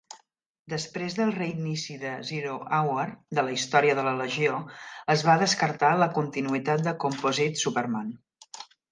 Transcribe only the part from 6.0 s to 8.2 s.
continuïtat de Composite Superman.